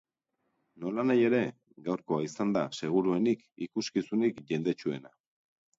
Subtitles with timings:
[0.85, 1.41] Nolanahi ere,
[1.89, 5.17] gaurkoa izango da seguruenik ikuskizunik jendetsuena.